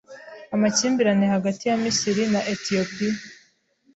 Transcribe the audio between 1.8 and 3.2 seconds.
Misiri na Etiyopiya